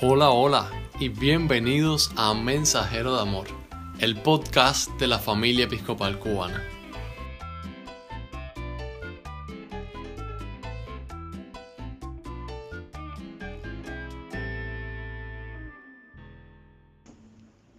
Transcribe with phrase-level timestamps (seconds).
[0.00, 3.48] Hola, hola y bienvenidos a Mensajero de Amor,
[3.98, 6.62] el podcast de la familia episcopal cubana.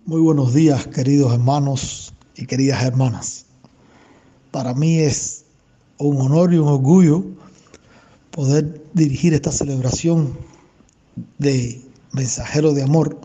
[0.06, 3.46] Muy buenos días, queridos hermanos y queridas hermanas.
[4.52, 5.46] Para mí es
[5.98, 7.24] un honor y un orgullo
[8.32, 10.38] poder dirigir esta celebración
[11.38, 13.20] de mensajero de amor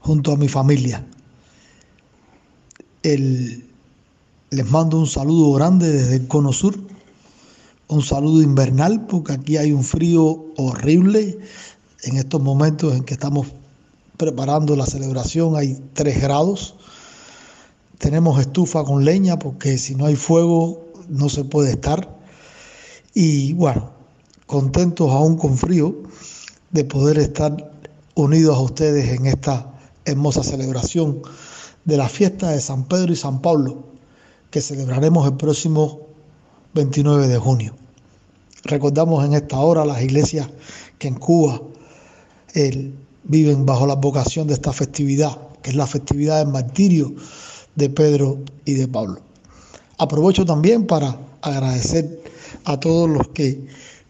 [0.00, 1.04] junto a mi familia.
[3.02, 6.78] les mando un saludo grande desde el Cono Sur,
[7.88, 11.38] un saludo invernal porque aquí hay un frío horrible
[12.04, 13.48] en estos momentos en que estamos
[14.16, 16.74] preparando la celebración, hay 3 grados.
[17.98, 22.16] Tenemos estufa con leña porque si no hay fuego no se puede estar.
[23.14, 23.90] Y bueno,
[24.46, 25.94] contentos aún con frío
[26.70, 27.73] de poder estar
[28.14, 29.72] unidos a ustedes en esta
[30.04, 31.22] hermosa celebración
[31.84, 33.84] de la fiesta de San Pedro y San Pablo
[34.50, 36.00] que celebraremos el próximo
[36.74, 37.74] 29 de junio.
[38.64, 40.48] Recordamos en esta hora las iglesias
[40.98, 41.60] que en Cuba
[43.24, 47.14] viven bajo la vocación de esta festividad, que es la festividad del martirio
[47.74, 49.20] de Pedro y de Pablo.
[49.98, 52.22] Aprovecho también para agradecer
[52.64, 53.66] a todos los que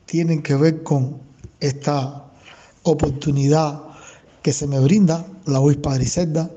[0.07, 1.17] tienen que ver con
[1.61, 2.25] esta
[2.83, 3.81] oportunidad
[4.45, 6.51] que se me brinda, la obispa Griselda,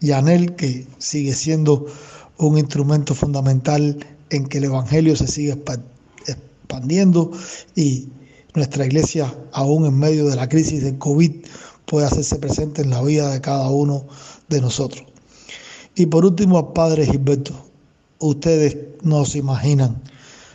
[0.00, 1.86] y Anel, que sigue siendo
[2.36, 3.96] un instrumento fundamental
[4.30, 5.56] en que el Evangelio se sigue
[6.26, 7.30] expandiendo
[7.76, 8.08] y
[8.56, 11.30] nuestra iglesia, aún en medio de la crisis del COVID,
[11.86, 14.04] puede hacerse presente en la vida de cada uno
[14.48, 15.04] de nosotros.
[15.94, 17.54] Y por último, a Padre Gilberto,
[18.18, 20.02] ustedes no se imaginan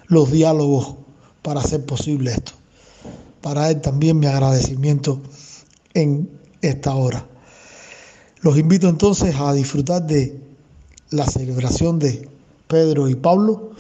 [0.07, 0.95] los diálogos
[1.43, 2.51] para hacer posible esto.
[3.39, 5.21] Para él también mi agradecimiento
[5.93, 7.25] en esta hora.
[8.41, 10.39] Los invito entonces a disfrutar de
[11.11, 12.27] la celebración de
[12.67, 13.71] Pedro y Pablo,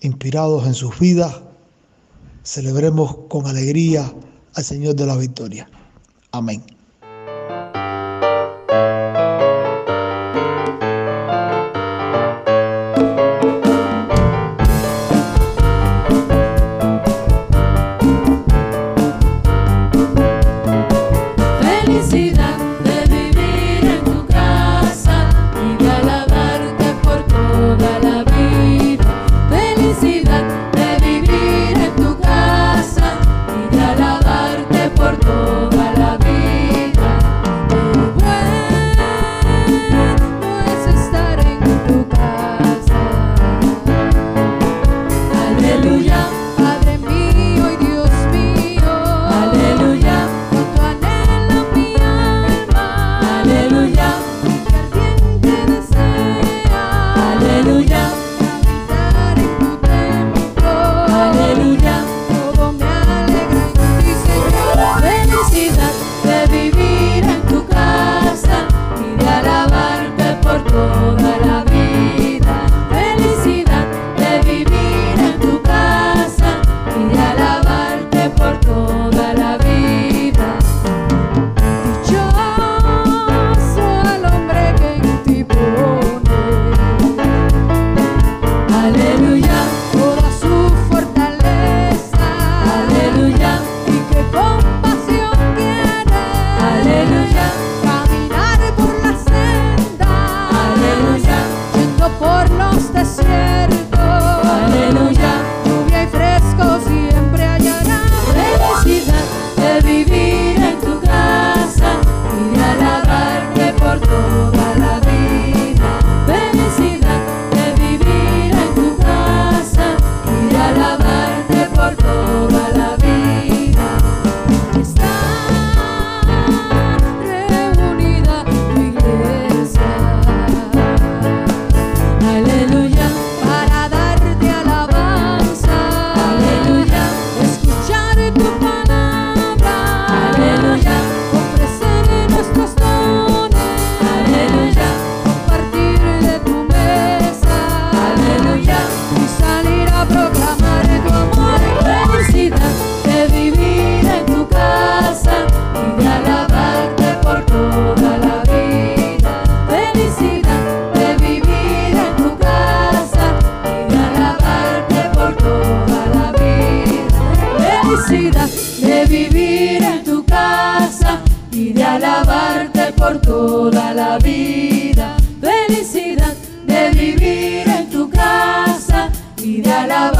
[0.00, 1.40] inspirados en sus vidas.
[2.42, 4.12] Celebremos con alegría
[4.54, 5.68] al Señor de la Victoria.
[6.32, 6.75] Amén.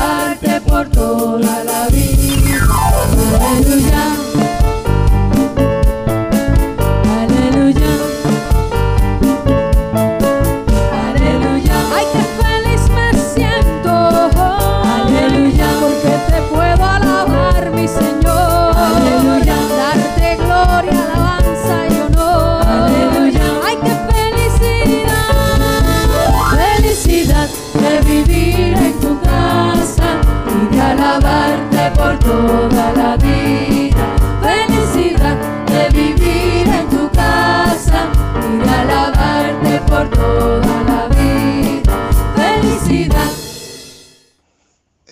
[0.07, 2.59] Alabarte por toda la vida.
[3.41, 4.26] Aleluya.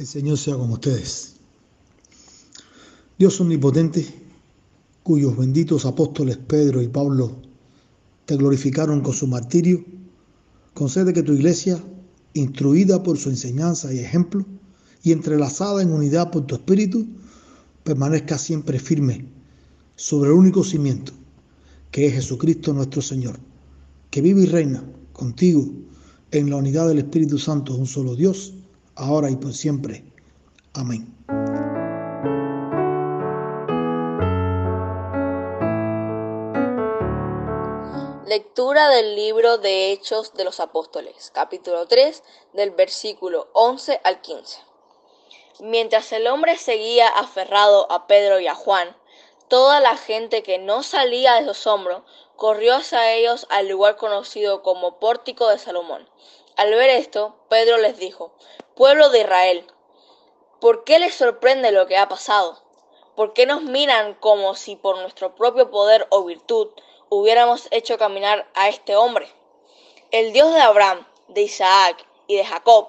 [0.04, 1.36] El Señor sea con ustedes.
[3.18, 4.06] Dios omnipotente,
[5.02, 7.38] cuyos benditos apóstoles Pedro y Pablo
[8.26, 9.82] te glorificaron con su martirio,
[10.74, 11.82] concede que tu iglesia,
[12.34, 14.44] instruida por su enseñanza y ejemplo,
[15.02, 17.06] y entrelazada en unidad por tu espíritu,
[17.82, 19.24] permanezca siempre firme
[19.96, 21.14] sobre el único cimiento,
[21.90, 23.38] que es Jesucristo nuestro Señor,
[24.10, 24.84] que vive y reina
[25.14, 25.66] contigo
[26.30, 28.52] en la unidad del Espíritu Santo, un solo Dios,
[28.96, 30.04] ahora y por siempre.
[30.74, 31.10] Amén.
[38.26, 44.58] Lectura del libro de Hechos de los Apóstoles, capítulo 3, del versículo 11 al 15.
[45.60, 48.96] Mientras el hombre seguía aferrado a Pedro y a Juan,
[49.48, 52.02] toda la gente que no salía de sus hombros
[52.34, 56.08] corrió hacia ellos al lugar conocido como Pórtico de Salomón.
[56.56, 58.32] Al ver esto, Pedro les dijo,
[58.76, 59.64] Pueblo de Israel,
[60.60, 62.60] ¿por qué les sorprende lo que ha pasado?
[63.14, 66.70] ¿Por qué nos miran como si por nuestro propio poder o virtud
[67.08, 69.32] hubiéramos hecho caminar a este hombre?
[70.10, 72.88] El Dios de Abraham, de Isaac y de Jacob,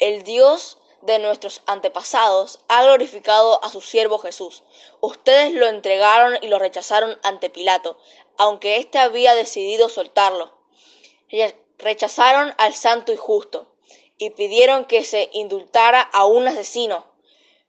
[0.00, 4.64] el Dios de nuestros antepasados, ha glorificado a su siervo Jesús.
[4.98, 7.98] Ustedes lo entregaron y lo rechazaron ante Pilato,
[8.36, 10.50] aunque éste había decidido soltarlo.
[11.78, 13.69] Rechazaron al santo y justo
[14.20, 17.06] y pidieron que se indultara a un asesino.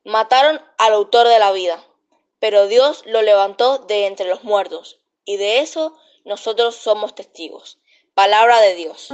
[0.03, 1.81] Mataron al autor de la vida,
[2.39, 7.79] pero Dios lo levantó de entre los muertos, y de eso nosotros somos testigos.
[8.13, 9.07] Palabra de Dios.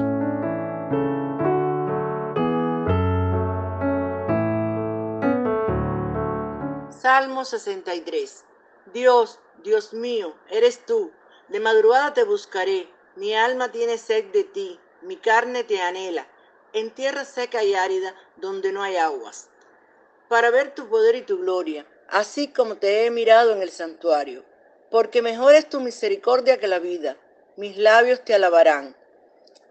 [6.90, 8.46] Salmo 63.
[8.94, 11.12] Dios, Dios mío, eres tú.
[11.50, 12.92] De madrugada te buscaré.
[13.16, 14.80] Mi alma tiene sed de ti.
[15.04, 16.28] Mi carne te anhela.
[16.74, 19.50] En tierra seca y árida, donde no hay aguas.
[20.28, 24.44] Para ver tu poder y tu gloria, así como te he mirado en el santuario.
[24.92, 27.18] Porque mejor es tu misericordia que la vida.
[27.56, 28.96] Mis labios te alabarán.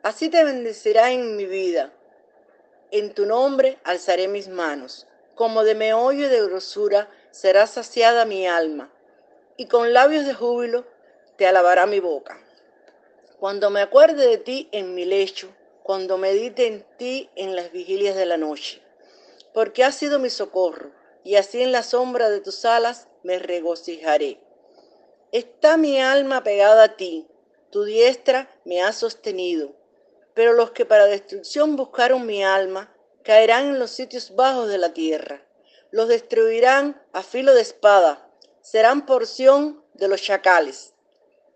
[0.02, 1.92] Así te bendecirá en mi vida.
[2.90, 5.06] En tu nombre alzaré mis manos.
[5.34, 8.90] Como de meollo y de grosura será saciada mi alma,
[9.58, 10.86] y con labios de júbilo
[11.36, 12.40] te alabará mi boca.
[13.38, 15.48] Cuando me acuerde de ti en mi lecho,
[15.86, 18.82] cuando medite en ti en las vigilias de la noche,
[19.54, 20.90] porque has sido mi socorro,
[21.22, 24.40] y así en la sombra de tus alas me regocijaré.
[25.30, 27.28] Está mi alma pegada a ti,
[27.70, 29.76] tu diestra me ha sostenido,
[30.34, 34.92] pero los que para destrucción buscaron mi alma caerán en los sitios bajos de la
[34.92, 35.46] tierra
[35.90, 38.28] los destruirán a filo de espada,
[38.60, 40.92] serán porción de los chacales.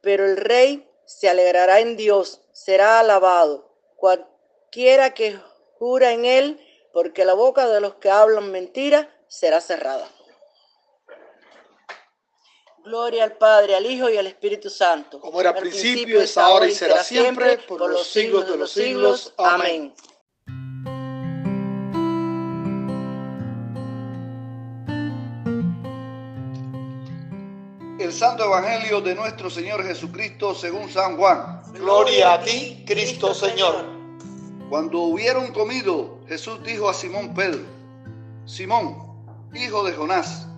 [0.00, 3.69] Pero el rey se alegrará en Dios, será alabado,
[4.00, 5.38] cualquiera que
[5.78, 10.08] jura en él, porque la boca de los que hablan mentira será cerrada.
[12.82, 15.20] Gloria al Padre, al Hijo y al Espíritu Santo.
[15.20, 19.34] Como era al principio, es ahora y será siempre, por los siglos de los siglos.
[19.36, 19.94] Amén.
[28.10, 31.62] El Santo Evangelio de nuestro Señor Jesucristo según San Juan.
[31.74, 33.84] Gloria a ti, Cristo Señor.
[34.68, 37.60] Cuando hubieron comido, Jesús dijo a Simón Pedro,
[38.46, 38.96] Simón,
[39.54, 40.48] hijo de Jonás,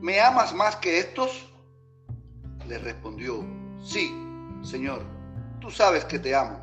[0.00, 1.46] ¿me amas más que estos?
[2.66, 3.44] Le respondió,
[3.80, 4.12] sí,
[4.64, 5.04] Señor,
[5.60, 6.58] tú sabes que te amo.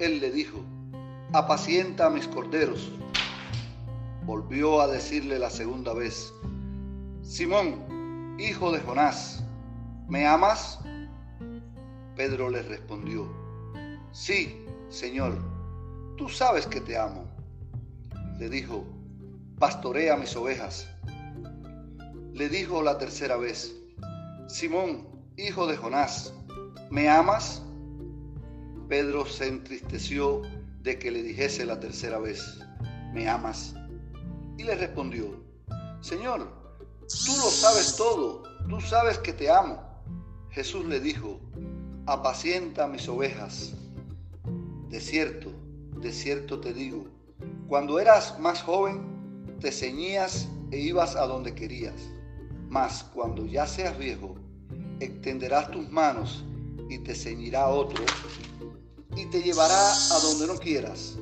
[0.00, 0.58] Él le dijo,
[1.32, 2.92] apacienta a mis corderos.
[4.26, 6.30] Volvió a decirle la segunda vez,
[7.22, 8.01] Simón,
[8.42, 9.44] hijo de Jonás,
[10.08, 10.80] ¿me amas?
[12.16, 13.32] Pedro le respondió,
[14.10, 15.38] sí, Señor,
[16.16, 17.24] tú sabes que te amo.
[18.38, 18.84] Le dijo,
[19.58, 20.88] pastorea mis ovejas.
[22.32, 23.76] Le dijo la tercera vez,
[24.48, 25.06] Simón,
[25.36, 26.34] hijo de Jonás,
[26.90, 27.62] ¿me amas?
[28.88, 30.42] Pedro se entristeció
[30.82, 32.58] de que le dijese la tercera vez,
[33.14, 33.74] ¿me amas?
[34.58, 35.40] Y le respondió,
[36.00, 36.61] Señor,
[37.24, 39.80] tú lo sabes todo, tú sabes que te amo.
[40.50, 41.40] Jesús le dijo,
[42.06, 43.74] apacienta mis ovejas.
[44.88, 45.50] De cierto,
[46.00, 47.06] de cierto te digo,
[47.68, 51.94] cuando eras más joven, te ceñías e ibas a donde querías.
[52.68, 54.34] Mas cuando ya seas viejo,
[55.00, 56.44] extenderás tus manos
[56.88, 58.04] y te ceñirá otro
[59.16, 61.16] y te llevará a donde no quieras.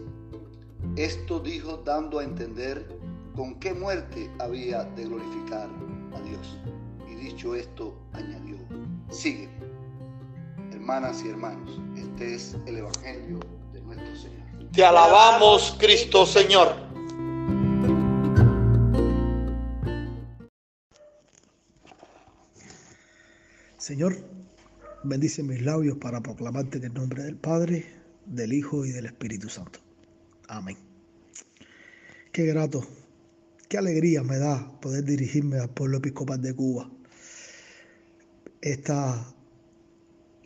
[0.96, 2.99] Esto dijo dando a entender
[3.40, 5.66] con qué muerte había de glorificar
[6.12, 6.58] a Dios.
[7.10, 8.58] Y dicho esto, añadió,
[9.08, 9.48] sigue.
[10.72, 13.40] Hermanas y hermanos, este es el Evangelio
[13.72, 14.70] de nuestro Señor.
[14.72, 16.68] Te alabamos, Cristo Señor.
[23.78, 24.18] Señor,
[25.02, 27.86] bendice mis labios para proclamarte en el nombre del Padre,
[28.26, 29.80] del Hijo y del Espíritu Santo.
[30.46, 30.76] Amén.
[32.32, 32.82] Qué grato,
[33.70, 36.90] qué alegría me da poder dirigirme al pueblo episcopal de Cuba.
[38.60, 39.32] Esta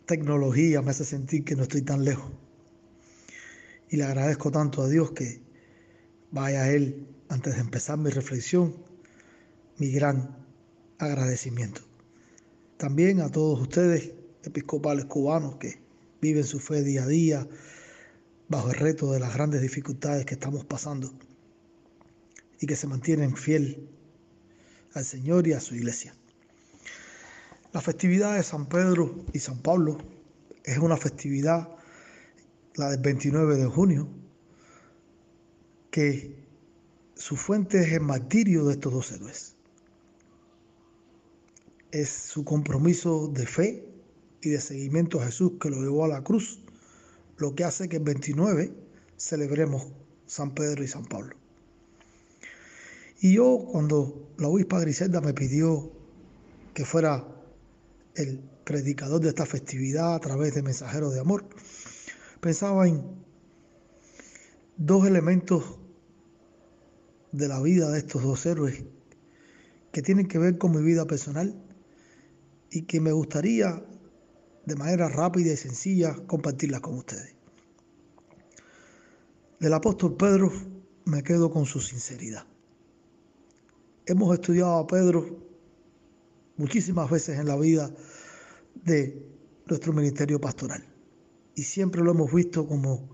[0.05, 2.31] tecnología me hace sentir que no estoy tan lejos.
[3.89, 5.41] Y le agradezco tanto a Dios que
[6.29, 8.75] vaya a Él, antes de empezar mi reflexión,
[9.79, 10.37] mi gran
[10.99, 11.81] agradecimiento.
[12.77, 14.11] También a todos ustedes,
[14.43, 15.81] episcopales cubanos, que
[16.21, 17.47] viven su fe día a día
[18.49, 21.11] bajo el reto de las grandes dificultades que estamos pasando
[22.59, 23.89] y que se mantienen fiel
[24.93, 26.15] al Señor y a su iglesia.
[27.73, 29.97] La festividad de San Pedro y San Pablo
[30.63, 31.69] es una festividad,
[32.75, 34.07] la del 29 de junio,
[35.91, 36.35] que
[37.15, 39.55] su fuente es el martirio de estos dos héroes
[41.95, 43.87] es su compromiso de fe
[44.41, 46.59] y de seguimiento a Jesús que lo llevó a la cruz,
[47.37, 48.73] lo que hace que el 29
[49.15, 49.87] celebremos
[50.25, 51.37] San Pedro y San Pablo.
[53.25, 55.91] Y yo cuando la obispa Griselda me pidió
[56.75, 57.27] que fuera
[58.13, 61.43] el predicador de esta festividad a través de mensajeros de amor,
[62.39, 63.01] pensaba en
[64.77, 65.79] dos elementos
[67.31, 68.83] de la vida de estos dos héroes
[69.91, 71.59] que tienen que ver con mi vida personal
[72.69, 73.83] y que me gustaría
[74.67, 77.33] de manera rápida y sencilla compartirlas con ustedes.
[79.59, 80.51] Del apóstol Pedro
[81.05, 82.45] me quedo con su sinceridad.
[84.07, 85.25] Hemos estudiado a Pedro
[86.57, 87.89] muchísimas veces en la vida
[88.83, 89.25] de
[89.65, 90.85] nuestro ministerio pastoral.
[91.55, 93.09] Y siempre lo hemos visto como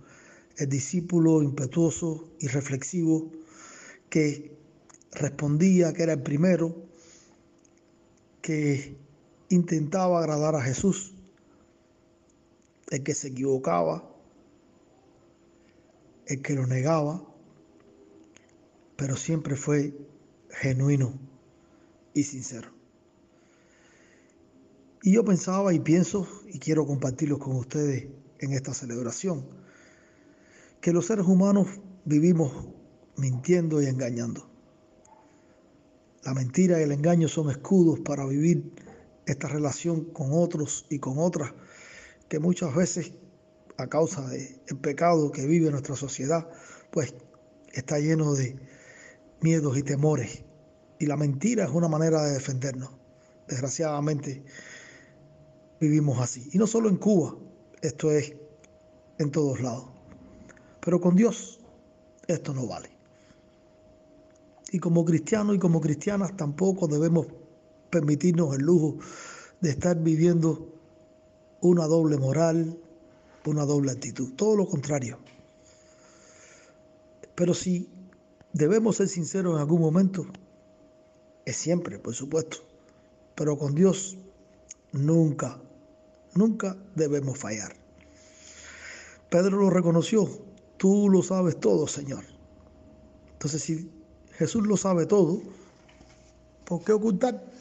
[0.58, 3.32] el discípulo impetuoso y reflexivo
[4.10, 4.58] que
[5.14, 6.76] respondía que era el primero,
[8.42, 8.98] que
[9.48, 11.14] intentaba agradar a Jesús,
[12.90, 14.14] el que se equivocaba,
[16.26, 17.26] el que lo negaba,
[18.98, 19.94] pero siempre fue
[20.54, 21.20] genuino
[22.14, 22.70] y sincero.
[25.04, 28.08] Y yo pensaba y pienso, y quiero compartirlo con ustedes
[28.40, 29.46] en esta celebración,
[30.80, 31.68] que los seres humanos
[32.06, 32.68] vivimos
[33.18, 34.50] mintiendo y engañando.
[36.24, 38.72] La mentira y el engaño son escudos para vivir
[39.26, 41.54] esta relación con otros y con otras,
[42.30, 43.14] que muchas veces
[43.78, 46.48] a causa del pecado que vive nuestra sociedad,
[46.92, 47.16] pues
[47.74, 48.56] está lleno de
[49.42, 50.44] miedos y temores.
[51.00, 52.92] Y la mentira es una manera de defendernos.
[53.48, 54.44] Desgraciadamente
[55.80, 56.50] vivimos así.
[56.54, 57.36] Y no solo en Cuba,
[57.82, 58.34] esto es
[59.18, 59.86] en todos lados.
[60.80, 61.60] Pero con Dios
[62.28, 62.90] esto no vale.
[64.72, 67.28] Y como cristianos y como cristianas tampoco debemos
[67.90, 68.98] permitirnos el lujo
[69.60, 70.70] de estar viviendo
[71.60, 72.78] una doble moral,
[73.46, 75.20] una doble actitud, todo lo contrario.
[77.36, 77.90] Pero si
[78.54, 80.26] debemos ser sinceros en algún momento,
[81.46, 82.58] es siempre, por supuesto,
[83.36, 84.18] pero con Dios
[84.92, 85.60] nunca,
[86.34, 87.76] nunca debemos fallar.
[89.30, 90.28] Pedro lo reconoció,
[90.78, 92.24] tú lo sabes todo, Señor.
[93.34, 93.90] Entonces, si
[94.34, 95.42] Jesús lo sabe todo,
[96.66, 97.52] ¿por qué ocultar?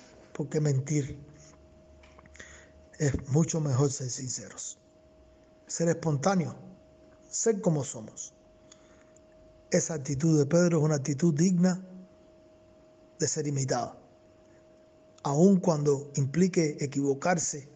[0.40, 1.18] porque mentir.
[2.98, 4.78] Es mucho mejor ser sinceros,
[5.66, 6.54] ser espontáneos,
[7.28, 8.32] ser como somos.
[9.70, 11.80] Esa actitud de Pedro es una actitud digna
[13.20, 13.96] de ser imitada.
[15.22, 17.68] Aun cuando implique equivocarse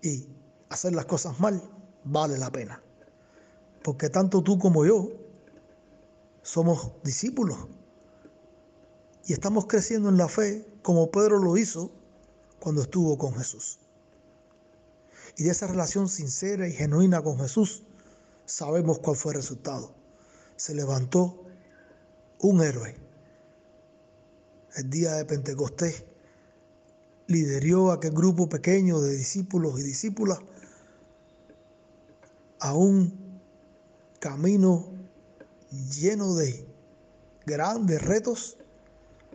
[0.00, 0.28] y
[0.68, 1.60] hacer las cosas mal,
[2.04, 2.80] vale la pena.
[3.82, 5.10] Porque tanto tú como yo
[6.42, 7.66] somos discípulos
[9.24, 11.90] y estamos creciendo en la fe como Pedro lo hizo
[12.60, 13.80] cuando estuvo con Jesús.
[15.36, 17.82] Y de esa relación sincera y genuina con Jesús,
[18.44, 19.97] sabemos cuál fue el resultado.
[20.58, 21.44] Se levantó
[22.40, 22.96] un héroe.
[24.74, 26.04] El día de Pentecostés
[27.28, 30.40] lideró aquel grupo pequeño de discípulos y discípulas
[32.58, 33.40] a un
[34.18, 34.88] camino
[35.70, 36.66] lleno de
[37.46, 38.56] grandes retos,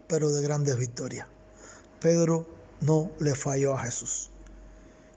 [0.08, 1.28] pero de grandes victorias.
[2.02, 2.46] Pedro
[2.82, 4.30] no le falló a Jesús.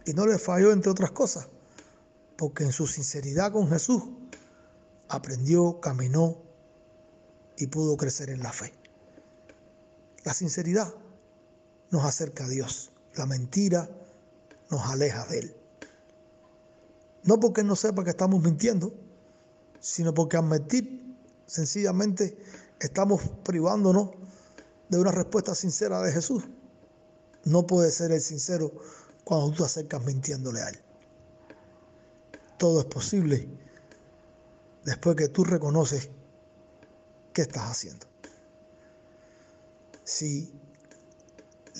[0.04, 1.48] Y no le falló entre otras cosas,
[2.38, 4.04] porque en su sinceridad con Jesús
[5.08, 6.36] aprendió, caminó
[7.56, 8.72] y pudo crecer en la fe.
[10.24, 10.92] La sinceridad
[11.90, 13.88] nos acerca a Dios, la mentira
[14.70, 15.56] nos aleja de Él.
[17.22, 18.92] No porque no sepa que estamos mintiendo,
[19.80, 22.36] sino porque al mentir sencillamente
[22.80, 24.10] estamos privándonos
[24.88, 26.44] de una respuesta sincera de Jesús.
[27.44, 28.72] No puede ser el sincero
[29.24, 30.78] cuando tú te acercas mintiéndole a Él.
[32.58, 33.48] Todo es posible
[34.86, 36.08] después que tú reconoces
[37.34, 38.06] qué estás haciendo.
[40.04, 40.54] Si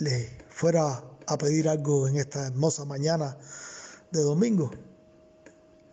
[0.01, 3.39] le fuera a pedir algo en esta hermosa mañana
[4.11, 4.73] de domingo,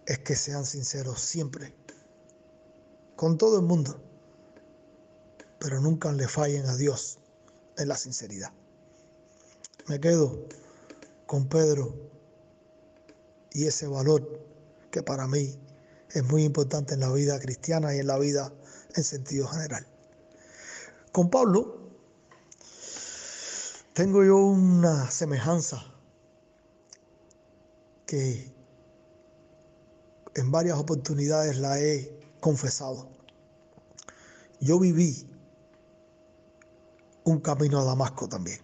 [0.07, 1.75] es que sean sinceros siempre,
[3.15, 4.01] con todo el mundo,
[5.59, 7.19] pero nunca le fallen a Dios
[7.77, 8.51] en la sinceridad.
[9.87, 10.47] Me quedo
[11.27, 11.95] con Pedro
[13.51, 14.27] y ese valor
[14.89, 15.59] que para mí
[16.13, 18.53] es muy importante en la vida cristiana y en la vida
[18.95, 19.85] en sentido general.
[21.11, 21.77] Con Pablo
[23.93, 25.83] tengo yo una semejanza
[28.05, 28.53] que
[30.35, 33.09] en varias oportunidades la he confesado.
[34.59, 35.27] Yo viví
[37.23, 38.59] un camino a Damasco también.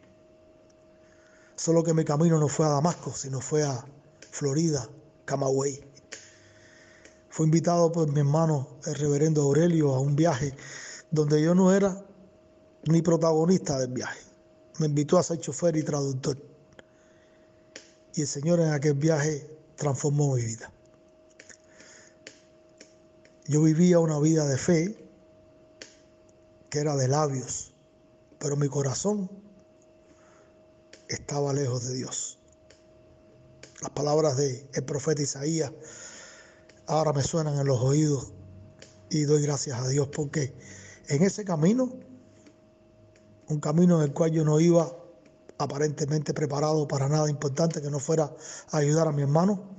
[1.56, 3.86] Solo que mi camino no fue a Damasco, sino fue a
[4.32, 4.88] Florida,
[5.26, 5.89] Camagüey.
[7.40, 10.54] Fui invitado por mi hermano, el reverendo Aurelio, a un viaje
[11.10, 12.04] donde yo no era
[12.84, 14.20] ni protagonista del viaje.
[14.78, 16.38] Me invitó a ser chofer y traductor.
[18.14, 20.70] Y el Señor en aquel viaje transformó mi vida.
[23.46, 24.98] Yo vivía una vida de fe
[26.70, 27.72] que era de labios,
[28.38, 29.32] pero mi corazón
[31.08, 32.38] estaba lejos de Dios.
[33.82, 35.72] Las palabras del profeta Isaías
[36.90, 38.32] ahora me suenan en los oídos
[39.12, 40.56] y doy gracias a Dios porque
[41.08, 41.94] en ese camino,
[43.48, 44.92] un camino en el cual yo no iba
[45.60, 48.36] aparentemente preparado para nada importante que no fuera
[48.72, 49.70] a ayudar a mi hermano,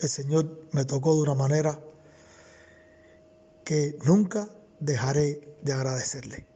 [0.00, 1.78] el Señor me tocó de una manera
[3.64, 4.48] que nunca
[4.80, 6.46] dejaré de agradecerle.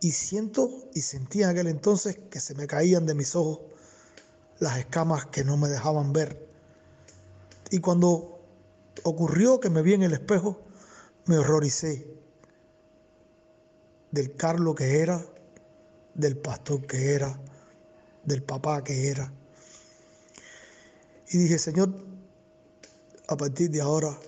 [0.00, 3.60] Y siento y sentí en aquel entonces que se me caían de mis ojos
[4.60, 6.48] las escamas que no me dejaban ver.
[7.70, 8.41] Y cuando
[9.02, 10.60] ocurrió que me vi en el espejo,
[11.26, 12.06] me horroricé
[14.10, 15.24] del Carlos que era,
[16.14, 17.38] del pastor que era,
[18.24, 19.32] del papá que era.
[21.30, 21.94] Y dije, Señor,
[23.28, 24.18] a partir de ahora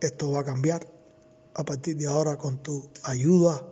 [0.00, 0.86] esto va a cambiar.
[1.54, 3.62] A partir de ahora con tu ayuda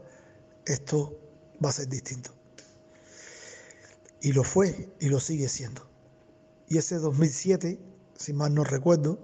[0.67, 1.17] esto
[1.65, 2.31] va a ser distinto.
[4.21, 5.87] Y lo fue y lo sigue siendo.
[6.69, 7.79] Y ese 2007,
[8.19, 9.19] si mal no recuerdo,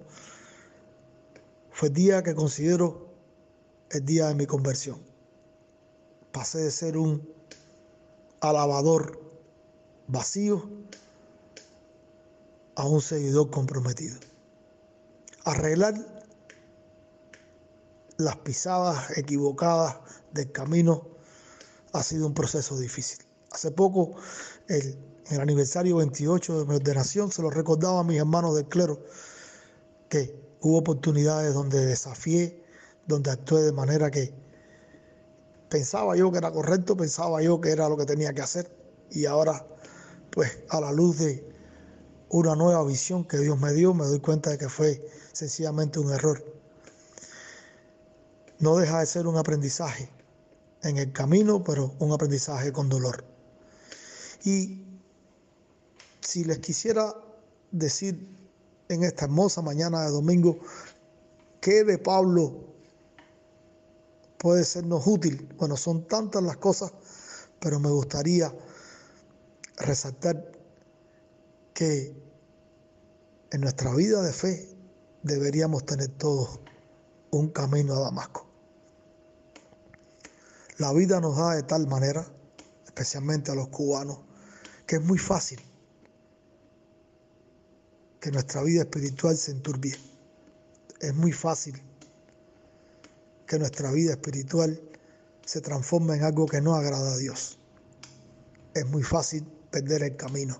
[1.72, 3.08] fue el día que considero
[3.90, 5.00] el día de mi conversión.
[6.32, 7.28] Pasé de ser un
[8.40, 9.20] alabador
[10.06, 10.68] vacío
[12.74, 14.16] a un seguidor comprometido.
[15.44, 15.94] Arreglar
[18.16, 19.96] las pisadas equivocadas
[20.32, 21.06] del camino
[21.92, 23.24] ha sido un proceso difícil.
[23.50, 24.14] Hace poco,
[24.68, 24.98] el,
[25.30, 29.02] el aniversario 28 de mi ordenación, se lo recordaba a mis hermanos del clero
[30.08, 32.64] que Hubo oportunidades donde desafié,
[33.06, 34.32] donde actué de manera que
[35.68, 38.70] pensaba yo que era correcto, pensaba yo que era lo que tenía que hacer.
[39.10, 39.66] Y ahora,
[40.30, 41.44] pues a la luz de
[42.28, 46.12] una nueva visión que Dios me dio, me doy cuenta de que fue sencillamente un
[46.12, 46.44] error.
[48.60, 50.08] No deja de ser un aprendizaje
[50.84, 53.24] en el camino, pero un aprendizaje con dolor.
[54.44, 54.84] Y
[56.20, 57.14] si les quisiera
[57.72, 58.41] decir
[58.94, 60.58] en esta hermosa mañana de domingo,
[61.60, 62.52] ¿qué de Pablo
[64.38, 65.48] puede sernos útil?
[65.56, 66.92] Bueno, son tantas las cosas,
[67.60, 68.54] pero me gustaría
[69.76, 70.52] resaltar
[71.74, 72.14] que
[73.50, 74.68] en nuestra vida de fe
[75.22, 76.60] deberíamos tener todos
[77.30, 78.46] un camino a Damasco.
[80.78, 82.26] La vida nos da de tal manera,
[82.84, 84.18] especialmente a los cubanos,
[84.86, 85.60] que es muy fácil
[88.22, 89.96] que nuestra vida espiritual se enturbie.
[91.00, 91.82] Es muy fácil
[93.48, 94.80] que nuestra vida espiritual
[95.44, 97.58] se transforma en algo que no agrada a Dios.
[98.74, 100.56] Es muy fácil perder el camino.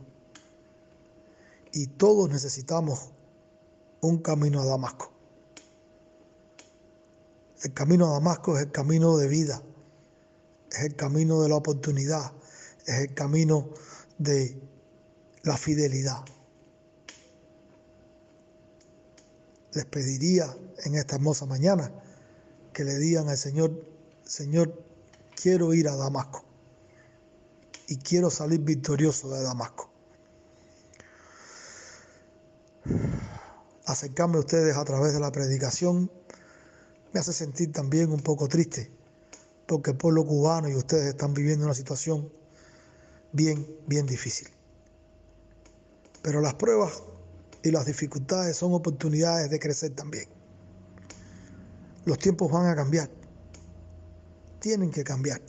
[1.72, 3.12] Y todos necesitamos
[4.01, 5.12] un camino a Damasco.
[7.62, 9.62] El camino a Damasco es el camino de vida,
[10.72, 12.33] es el camino de la oportunidad,
[12.87, 13.68] es el camino
[14.18, 14.61] de
[15.44, 16.25] la fidelidad.
[19.73, 20.55] Les pediría
[20.85, 21.93] en esta hermosa mañana
[22.73, 23.73] que le digan al Señor,
[24.25, 24.83] Señor,
[25.35, 26.45] quiero ir a Damasco
[27.87, 29.91] y quiero salir victorioso de Damasco.
[33.87, 36.11] Acercarme a ustedes a través de la predicación
[37.13, 38.91] me hace sentir también un poco triste,
[39.67, 42.33] porque el pueblo cubano y ustedes están viviendo una situación
[43.33, 44.49] bien, bien difícil.
[46.23, 47.03] Pero las pruebas
[47.62, 50.27] y las dificultades son oportunidades de crecer también.
[52.05, 53.09] Los tiempos van a cambiar,
[54.59, 55.40] tienen que cambiar,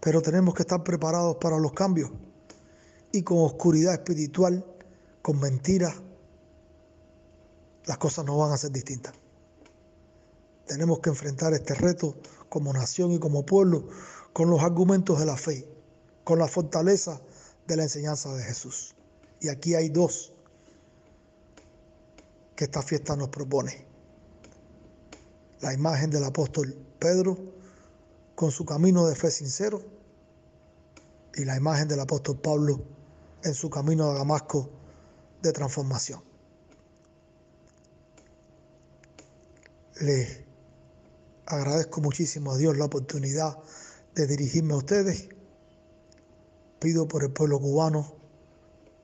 [0.00, 2.10] pero tenemos que estar preparados para los cambios
[3.12, 4.64] y con oscuridad espiritual,
[5.22, 5.94] con mentiras,
[7.86, 9.14] las cosas no van a ser distintas.
[10.66, 12.16] Tenemos que enfrentar este reto
[12.48, 13.88] como nación y como pueblo
[14.32, 15.66] con los argumentos de la fe,
[16.24, 17.20] con la fortaleza
[17.66, 18.94] de la enseñanza de Jesús.
[19.42, 20.32] Y aquí hay dos
[22.54, 23.84] que esta fiesta nos propone.
[25.60, 27.36] La imagen del apóstol Pedro
[28.36, 29.82] con su camino de fe sincero
[31.34, 32.84] y la imagen del apóstol Pablo
[33.42, 34.70] en su camino a Damasco
[35.42, 36.22] de transformación.
[40.00, 40.38] Les
[41.46, 43.58] agradezco muchísimo a Dios la oportunidad
[44.14, 45.30] de dirigirme a ustedes.
[46.78, 48.21] Pido por el pueblo cubano,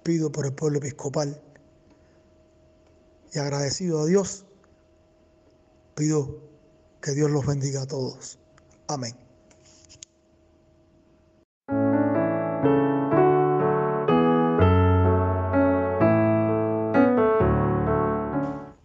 [0.09, 1.39] pido por el pueblo episcopal
[3.35, 4.47] y agradecido a Dios,
[5.95, 6.39] pido
[7.03, 8.39] que Dios los bendiga a todos.
[8.87, 9.13] Amén.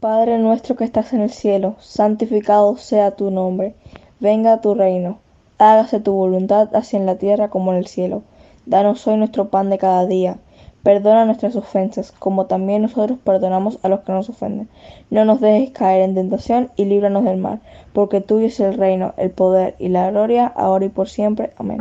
[0.01, 3.77] Padre nuestro que estás en el cielo, santificado sea tu nombre,
[4.19, 5.21] venga tu reino,
[5.57, 8.23] hágase tu voluntad así en la tierra como en el cielo.
[8.65, 10.37] Danos hoy nuestro pan de cada día.
[10.83, 14.67] Perdona nuestras ofensas, como también nosotros perdonamos a los que nos ofenden.
[15.09, 17.61] No nos dejes caer en tentación y líbranos del mal,
[17.93, 21.53] porque tuyo es el reino, el poder y la gloria, ahora y por siempre.
[21.55, 21.79] Amén.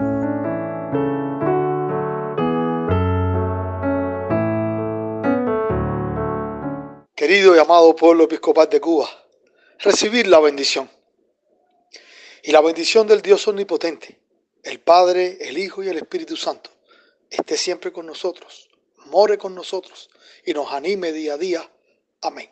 [7.17, 9.09] Querido y amado pueblo episcopal de Cuba,
[9.81, 10.89] recibir la bendición.
[12.45, 14.21] Y la bendición del Dios omnipotente,
[14.63, 16.71] el Padre, el Hijo y el Espíritu Santo,
[17.31, 18.69] esté siempre con nosotros,
[19.13, 20.09] more con nosotros
[20.45, 21.71] y nos anime día a día.
[22.23, 22.51] Amén.